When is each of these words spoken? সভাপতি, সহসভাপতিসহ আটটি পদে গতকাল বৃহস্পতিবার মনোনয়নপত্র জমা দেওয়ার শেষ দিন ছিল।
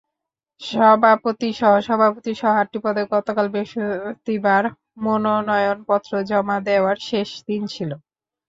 সভাপতি, 0.61 1.49
সহসভাপতিসহ 1.59 2.51
আটটি 2.61 2.79
পদে 2.85 3.03
গতকাল 3.13 3.45
বৃহস্পতিবার 3.53 4.63
মনোনয়নপত্র 5.03 6.11
জমা 6.29 6.57
দেওয়ার 6.67 6.97
শেষ 7.09 7.29
দিন 7.47 7.61
ছিল। 7.73 7.91